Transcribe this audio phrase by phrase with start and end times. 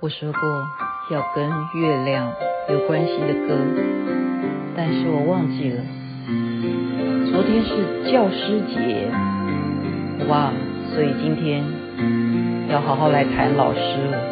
[0.00, 0.40] 我说过
[1.10, 2.30] 要跟月亮
[2.70, 3.58] 有关系的歌，
[4.76, 5.82] 但是我忘记了。
[7.32, 9.10] 昨天是教师节，
[10.28, 10.52] 哇，
[10.94, 11.64] 所以今天
[12.70, 14.22] 要好好来谈老师了。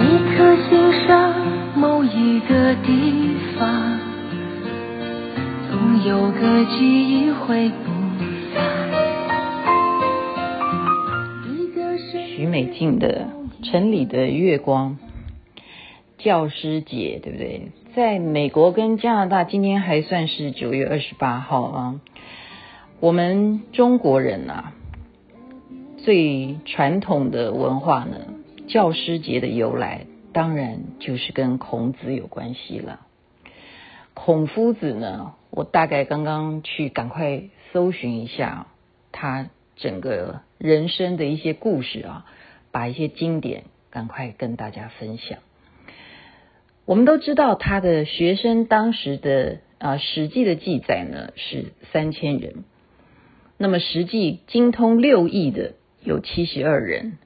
[0.00, 1.32] 你可欣赏
[1.76, 4.00] 某一个地方，
[5.70, 7.70] 总有个记忆会
[12.54, 13.30] 美静的
[13.64, 14.96] 城里的月光，
[16.18, 17.72] 教师节对不对？
[17.96, 22.00] 在美国跟加拿大，今天还算是九月二十八号啊。
[23.00, 24.72] 我们中国人啊，
[25.96, 28.18] 最传统的文化呢，
[28.68, 33.00] 教师节的由来，当然就是跟孔子有关系了。
[34.14, 38.68] 孔夫子呢，我大概刚刚去赶快搜寻一下
[39.10, 42.24] 他整个人生的一些故事啊。
[42.74, 45.38] 把一些经典赶快跟大家分享。
[46.86, 52.64] 我们都知道他的学生当时的啊，《史记》的记载呢是三千人，
[53.58, 57.16] 那么实际精通六艺的有七十二人。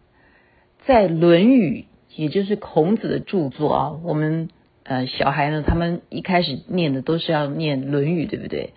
[0.85, 1.87] 在《论语》，
[2.21, 4.51] 也就是孔子的著作啊，我们
[4.83, 8.75] 呃小孩呢，他们一开始念的都是要念《论语》，对不对？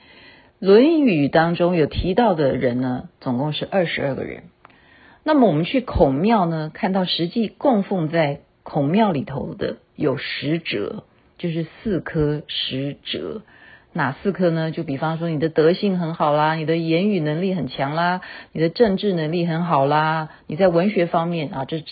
[0.66, 4.44] 《论语》当中有提到的人呢，总共是二十二个人。
[5.24, 11.04] 那么我们去孔庙呢，看到实际供奉在孔庙里头的有十哲，
[11.38, 13.42] 就是四科十哲。
[13.94, 14.72] 哪四科呢？
[14.72, 18.22] 就比方说你的德性很好啦，你的言语能力很强啦，
[18.54, 21.84] 你的政治能力很好啦，你在文学方面啊，这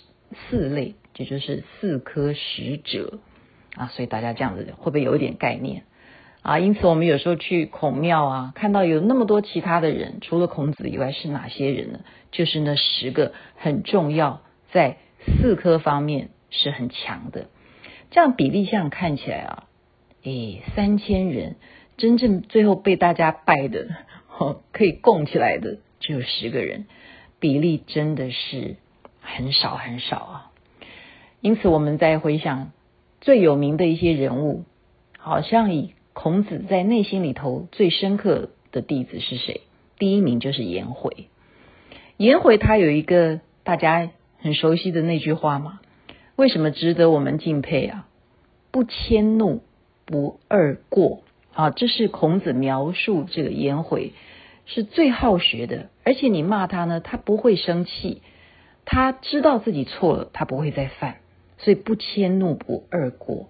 [0.50, 3.20] 四类，这就是四科十哲
[3.76, 3.88] 啊。
[3.88, 5.84] 所以大家这样子会不会有一点概念？
[6.42, 12.00] 啊，因此我们有时候去孔庙啊，看到有那么多其他的人，除了孔子以外是哪些人呢？
[12.32, 17.48] 就是那十个很重要，在四科方面是很强的。
[18.10, 19.64] 这样比例上看起来啊，
[20.24, 21.58] 诶，三千人，
[21.98, 23.88] 真正最后被大家拜的，
[24.38, 26.88] 哦，可以供起来的只有十个人，
[27.40, 28.78] 比例真的是
[29.20, 30.52] 很少很少啊。
[31.42, 32.72] 因此我们再回想
[33.20, 34.64] 最有名的一些人物，
[35.18, 35.94] 好像以。
[36.22, 39.62] 孔子在内心里头最深刻的弟子是谁？
[39.98, 41.28] 第一名就是颜回。
[42.18, 44.10] 颜回他有一个大家
[44.40, 45.80] 很熟悉的那句话嘛？
[46.36, 48.06] 为什么值得我们敬佩啊？
[48.70, 49.62] 不迁怒，
[50.06, 51.70] 不贰过啊！
[51.70, 54.12] 这是孔子描述这个颜回
[54.66, 58.22] 是最好学的，而且你骂他呢，他不会生气，
[58.84, 61.20] 他知道自己错了，他不会再犯，
[61.60, 63.48] 所以不迁怒，不贰过。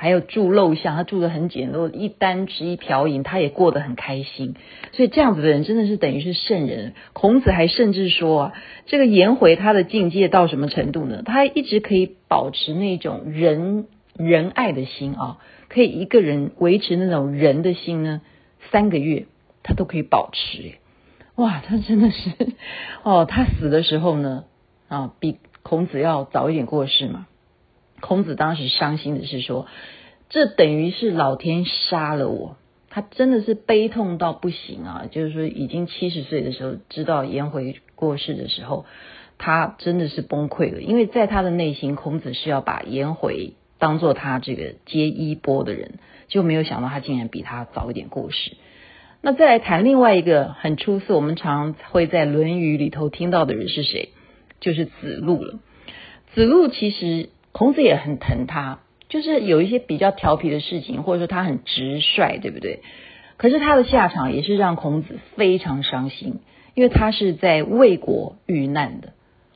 [0.00, 4.54] 还有住陋巷，他住得很简陋，一簞食一瓢饮，他也过得很开心。
[4.92, 6.94] 所以这样子的人真的是等于是圣人。
[7.12, 8.52] 孔子还甚至说啊，
[8.86, 11.22] 这个颜回他的境界到什么程度呢？
[11.24, 13.86] 他一直可以保持那种仁
[14.16, 15.38] 仁爱的心啊，
[15.68, 18.20] 可以一个人维持那种仁的心呢，
[18.70, 19.26] 三个月
[19.64, 20.74] 他都可以保持。
[21.34, 22.30] 哇，他真的是
[23.02, 24.44] 哦，他死的时候呢
[24.86, 27.26] 啊，比孔子要早一点过世嘛。
[28.00, 29.66] 孔子当时伤心的是说，
[30.28, 32.56] 这等于是老天杀了我，
[32.90, 35.06] 他真的是悲痛到不行啊！
[35.10, 38.84] 就是说，已经七十岁的时候，知道颜回过世的时候，
[39.38, 40.82] 他真的是崩溃了。
[40.82, 45.98] 因为在他的内心，孔子是要把颜回当做他这个接衣钵的人，
[46.28, 48.52] 就没有想到他竟然比他早一点过世。
[49.22, 54.10] 那再来谈另外一个很出色，我们常会在《论语》里头听到的人是谁？
[54.60, 55.58] 就是子路了。
[56.34, 57.30] 子路其实。
[57.52, 62.82] 孔子也很疼他，就是有一些比较调皮的事情，或者说他很直率，对不对？
[63.36, 66.40] 可是他的下场也是让孔子非常伤心，
[66.74, 69.12] 因为他是在魏国遇难的。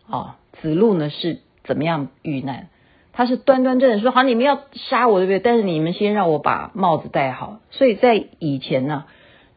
[0.07, 2.69] 哦，子路呢是怎么样遇难？
[3.13, 5.39] 他是端端正正说好，你们要杀我，对不对？
[5.39, 7.61] 但是你们先让我把帽子戴好。
[7.71, 9.05] 所以在以前呢，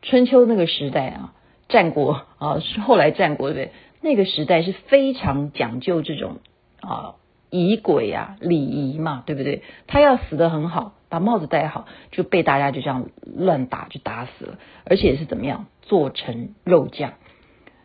[0.02, 1.34] 春秋那个时代啊，
[1.70, 3.74] 战国啊，是后来战国，对不对？
[4.02, 6.38] 那个时代是非常讲究这种
[6.82, 7.16] 啊。
[7.56, 9.64] 仪轨啊，礼仪嘛，对不对？
[9.88, 17.14] 他要死得很好，把帽子戴好，就被大家就这样乱打，就打死了，而且是怎么样，做成肉酱。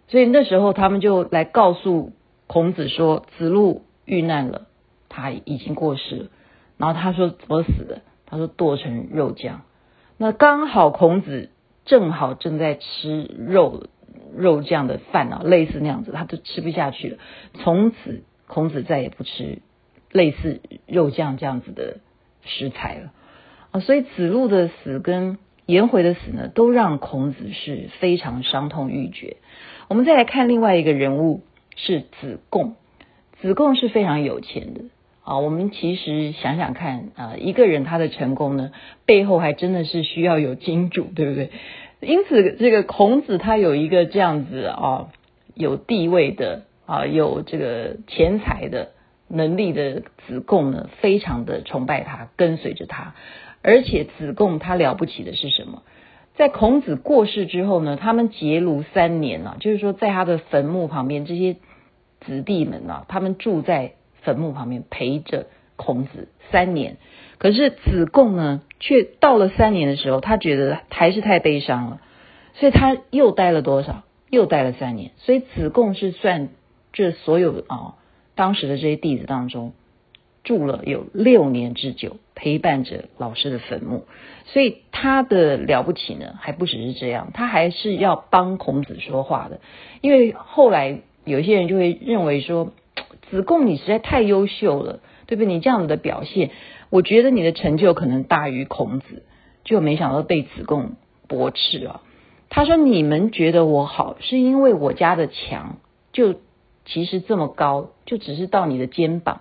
[0.08, 2.12] 所以那时候他们就来告诉
[2.46, 4.66] 孔子说，子路遇难了，
[5.08, 6.28] 他已经过世了。
[6.76, 8.02] 然后他说怎么死的？
[8.26, 9.62] 他说剁成肉酱。
[10.16, 11.50] 那刚好孔子
[11.84, 13.84] 正好正在吃肉
[14.36, 17.18] 肉酱的饭啊，类似那样子，他就吃不下去了，
[17.54, 18.24] 从此。
[18.50, 19.60] 孔子再也不吃
[20.10, 21.98] 类似肉酱这样子的
[22.44, 23.12] 食材了
[23.70, 29.36] 啊，所以子路的死跟颜回的死呢，都让孔子是非常伤痛欲绝。
[29.86, 31.42] 我们再来看另外一个人物
[31.76, 32.74] 是子贡
[33.40, 34.80] 子贡是非常有钱的
[35.22, 35.38] 啊。
[35.38, 38.72] 我们其实想想看啊，一个人他的成功呢，
[39.06, 41.50] 背后还真的是需要有金主，对不对？
[42.00, 45.12] 因此，这个孔子他有一个这样子啊，
[45.54, 48.88] 有地位的啊，有这个钱财的
[49.28, 53.14] 能力的子贡呢，非常的崇拜他，跟随着他。
[53.62, 55.82] 而且子贡他了不起的是什么？
[56.34, 61.56] 在孔子过世之后呢，他们结庐三年啊，就是说在他的坟墓旁边，这些
[62.26, 63.92] 子弟们啊，他们住在
[64.22, 65.46] 坟墓旁边陪着
[65.76, 66.96] 孔子三年。
[67.38, 72.00] 可是子贡呢，却到了三年的时候，他觉得还是太悲伤了，
[72.54, 74.02] 所以他又待了多少？
[74.28, 75.12] 又待了三年。
[75.18, 76.48] 所以子贡是算
[76.92, 77.94] 这所有啊
[78.34, 79.72] 当时的这些弟子当中。
[80.42, 84.04] 住了有六年之久，陪伴着老师的坟墓，
[84.46, 89.60] 所以他的了不起呢，还不只是这样，他还是要帮孔子说话的。
[90.00, 92.72] 因为后来有些人就会认为说，
[93.30, 95.46] 子贡你实在太优秀了，对不对？
[95.46, 96.50] 你这样子的表现，
[96.88, 99.24] 我觉得你的成就可能大于孔子，
[99.64, 100.92] 就没想到被子贡
[101.28, 102.00] 驳斥啊。
[102.48, 105.76] 他说：“你们觉得我好，是因为我家的墙
[106.14, 106.34] 就
[106.90, 109.40] 其实这么高，就只是到你的肩膀。”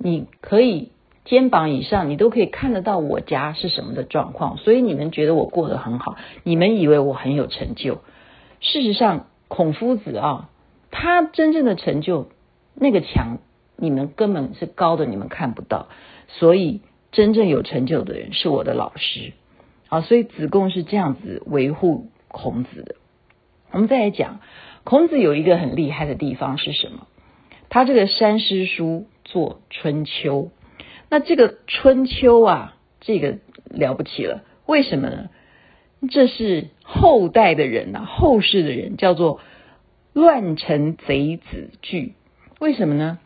[0.00, 0.92] 你可以
[1.24, 6.14] 肩膀以上，你都可以看得到我家是什么的状况，所以你们觉得我过得很好，
[6.44, 8.00] 你们以为我很有成就。
[8.60, 10.50] 事实上，孔夫子啊，
[10.92, 12.28] 他真正的成就，
[12.76, 13.38] 那个墙
[13.74, 15.88] 你们根本是高的，你们看不到。
[16.28, 16.80] 所以，
[17.10, 19.32] 真正有成就的人是我的老师
[19.88, 20.00] 啊。
[20.02, 22.94] 所以，子贡是这样子维护孔子的。
[23.72, 24.38] 我们再来讲，
[24.88, 27.06] 孔子有一个很厉害的地方是什么？
[27.68, 29.06] 他这个三诗书。
[29.24, 30.50] 做春秋，
[31.10, 33.36] 那这个春秋啊，这个
[33.66, 34.42] 了不起了。
[34.64, 35.28] 为什么呢？
[36.10, 39.38] 这是后代的人呐、啊，后世的人叫做
[40.14, 42.14] 乱臣贼子句。
[42.58, 43.18] 为什么呢？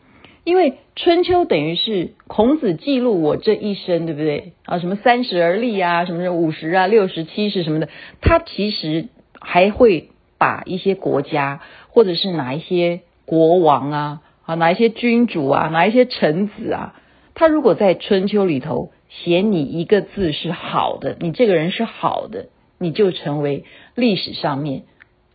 [0.43, 4.79] 因为春秋等于是孔子记录我这一生，对不对啊？
[4.79, 7.87] 什么三十而立啊，什么五十啊，六十七十什么的，
[8.19, 9.07] 他其实
[9.39, 14.21] 还会把一些国家或者是哪一些国王啊。
[14.45, 16.95] 啊，哪一些君主啊，哪一些臣子啊？
[17.33, 23.63] 他如果在春秋里头写你一个字是好的，你这个人是好的，你就成为
[23.95, 24.83] 历史上面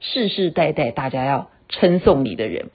[0.00, 2.68] 世世代代大家要称颂你的人。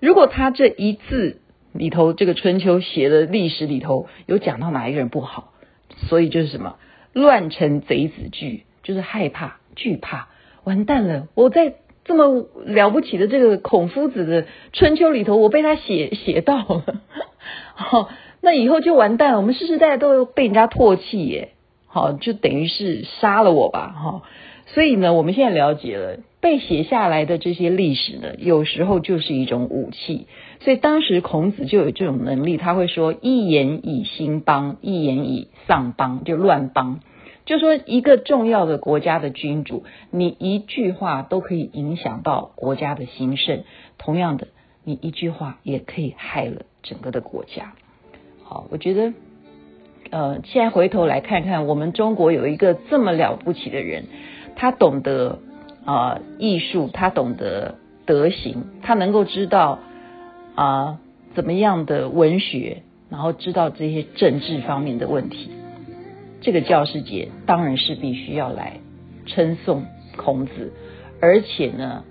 [0.00, 1.42] 如果他这一字
[1.74, 5.52] 里头，这个春秋写的历史里头有讲到哪一个人不好，
[6.08, 6.76] 所以就是什么
[7.12, 10.28] 乱臣贼子惧，就是害怕惧怕，
[10.64, 11.74] 完蛋了，我在。
[12.06, 14.44] 这么了不起的这个孔夫子的
[14.74, 16.84] 春秋里头，我被他写写到了，
[17.74, 18.10] 好，
[18.42, 19.38] 那以后就完蛋了。
[19.38, 21.52] 我们世世代代都被人家唾弃耶，
[21.86, 24.22] 好，就等于是杀了我吧，哈。
[24.66, 30.26] 所以呢，我们现在了解了，被写下来的这些历史呢，有时候就是一种武器。
[30.60, 37.00] 所以当时孔子就有这种能力，他会说：“一言以兴邦，一言以丧邦，就乱邦。”
[37.44, 43.64] 就说一个重要的国家的君主，你一句话都可以影响到国家的兴盛。
[43.98, 44.48] 同样的，
[44.82, 47.74] 你一句话也可以害了整个的国家。
[48.42, 49.12] 好，我觉得，
[50.10, 54.06] 呃，现在回头来看看，我们中国有一个这么了不起的人，
[54.56, 55.38] 他懂得
[55.84, 57.76] 啊、艺术，他懂得
[58.06, 59.80] 德行，他能够知道
[60.54, 60.98] 啊、
[61.34, 65.50] 怎么样的文学，然后知道这些政治方面的问题。
[66.44, 68.74] 这个教师节当然是必须要来
[69.24, 70.74] 称颂孔子，
[71.18, 72.04] 而且呢，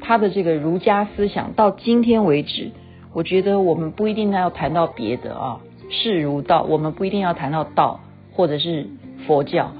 [0.00, 2.70] 他的这个儒家思想到今天为止，
[3.12, 7.98] 我觉得我们不一定要谈到别的啊，是儒道，我们不一定要谈到道
[8.32, 8.86] 或者是
[9.26, 9.72] 佛教，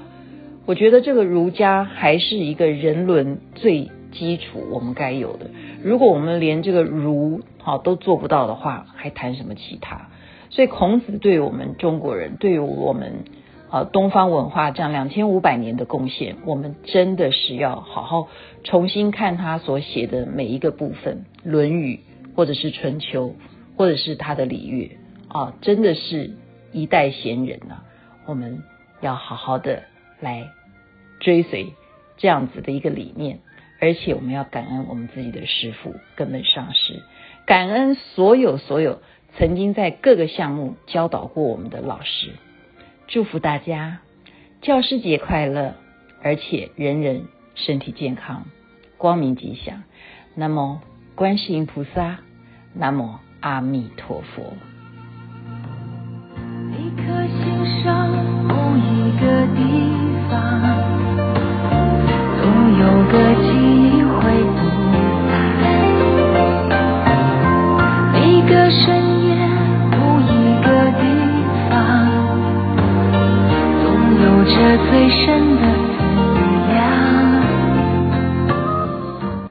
[0.65, 5.49] 我觉得这个儒家还是一个人伦最基础我们该有的。
[5.81, 10.09] 如果我们连这个儒好都做不到的话，还谈什么其他？
[10.49, 13.23] 所以孔子对我们中国人，对于我们。
[13.71, 18.27] 啊，东方文化这样两千五百年的贡献，我们真的是要好好
[18.65, 22.01] 重新看他所写的每一个部分，《论语》
[22.35, 23.29] 或者是《春秋》，
[23.77, 24.91] 或者是他的礼乐
[25.29, 26.31] 啊，真的是
[26.73, 27.85] 一代贤人呐、啊。
[28.25, 28.61] 我们
[28.99, 29.83] 要好好的
[30.19, 30.49] 来
[31.21, 31.73] 追随
[32.17, 33.39] 这样子的一个理念，
[33.79, 37.01] 而且我们要感恩我们自己的师父、根本上师，
[37.45, 38.99] 感恩所有所有
[39.37, 42.31] 曾经在各个项目教导过我们的老师。
[43.11, 43.99] 祝福大家
[44.61, 45.75] 教师节快乐，
[46.23, 47.25] 而且人人
[47.55, 48.45] 身体健康，
[48.97, 49.83] 光明吉祥。
[50.33, 50.81] 那么
[51.13, 52.19] 观世音菩萨，
[52.73, 54.53] 那么阿弥陀佛。
[56.71, 58.07] 一颗心上
[58.45, 59.70] 某一个地